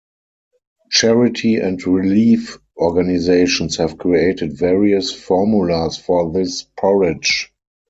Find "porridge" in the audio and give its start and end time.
6.75-7.53